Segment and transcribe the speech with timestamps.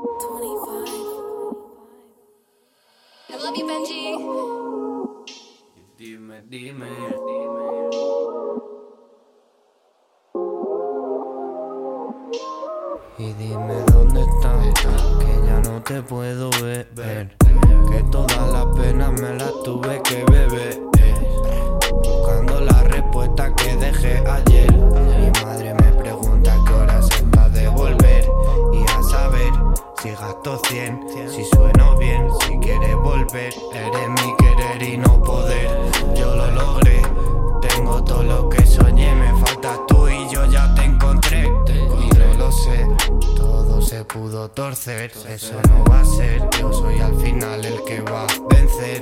[0.00, 0.04] I
[3.42, 4.16] love you, Benji.
[5.96, 6.86] Dime, dime.
[13.18, 14.66] Y dime dónde estás,
[15.18, 17.36] que ya no te puedo ver.
[17.90, 20.80] Que todas las penas me las tuve que beber.
[21.90, 24.77] Buscando la respuesta que dejé ayer.
[30.02, 33.52] Si gasto 100, si sueno bien, si quieres volver.
[33.72, 35.68] Eres mi querer y no poder.
[36.14, 37.02] Yo lo logré,
[37.60, 39.14] tengo todo lo que soñé.
[39.14, 41.46] Me faltas tú y yo ya te encontré.
[41.46, 42.86] Y no lo sé,
[43.36, 45.12] todo se pudo torcer.
[45.28, 48.97] Eso no va a ser, yo soy al final el que va a vencer.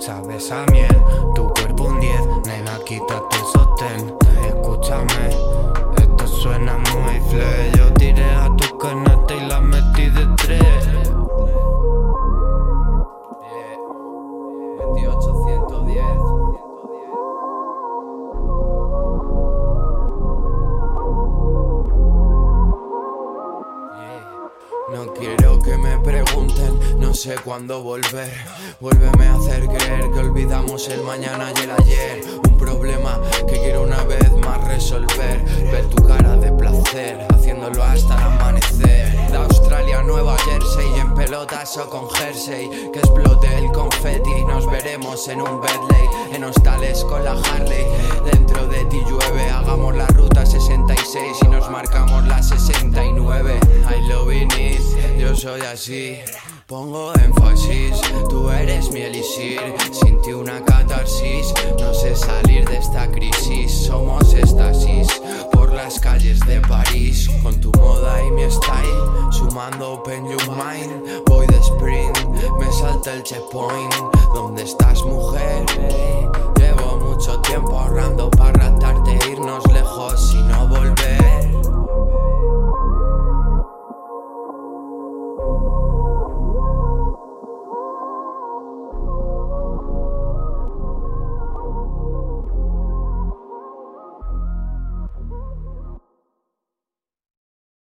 [0.00, 1.02] Sabes a miel.
[1.34, 4.29] Tu cuerpo un 10, nena, quítate el sostén.
[24.92, 28.32] No quiero que me pregunten, no sé cuándo volver.
[28.80, 32.24] Vuélveme a hacer creer que olvidamos el mañana y el ayer.
[32.44, 35.44] Un problema que quiero una vez más resolver.
[35.70, 39.30] Ver tu cara de placer, haciéndolo hasta el amanecer.
[39.30, 42.68] De Australia a Nueva Jersey, en pelotas o con jersey.
[42.92, 46.08] Que explote el confeti, nos veremos en un Bentley.
[46.32, 47.86] En hostales con la Harley.
[48.24, 48.99] Dentro de ti
[55.40, 56.18] soy así.
[56.66, 59.58] Pongo énfasis, tú eres mi elixir.
[59.90, 63.72] Sin ti una catarsis, no sé salir de esta crisis.
[63.86, 65.08] Somos estasis
[65.50, 67.30] por las calles de París.
[67.42, 71.24] Con tu moda y mi style, sumando open your mind.
[71.26, 72.18] Voy de sprint,
[72.58, 73.94] me salta el checkpoint.
[74.34, 75.64] ¿Dónde estás, mujer?
[76.56, 78.59] Llevo mucho tiempo ahorrando para